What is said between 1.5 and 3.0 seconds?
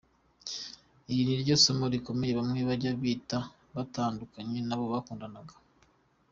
ni isomo rikomeye bamwe bajya